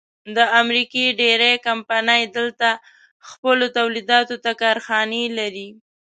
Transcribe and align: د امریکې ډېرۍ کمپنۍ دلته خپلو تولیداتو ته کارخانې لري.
د 0.35 0.37
امریکې 0.61 1.03
ډېرۍ 1.21 1.55
کمپنۍ 1.67 2.21
دلته 2.37 2.69
خپلو 3.29 3.65
تولیداتو 3.77 4.35
ته 4.43 4.51
کارخانې 4.61 5.23
لري. 5.37 5.69